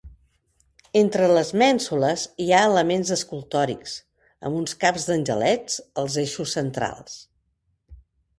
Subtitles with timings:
[1.01, 3.93] Entre les mènsules hi ha elements escultòrics,
[4.49, 7.17] amb uns caps d'angelets als eixos centrals.